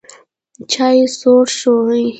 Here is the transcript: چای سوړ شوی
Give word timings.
چای 0.71 0.99
سوړ 1.17 1.43
شوی 1.59 2.05